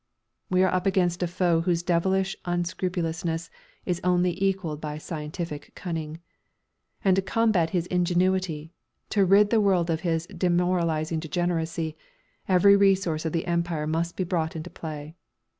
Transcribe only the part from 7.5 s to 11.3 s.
his ingenuity, to rid the world of his demoralising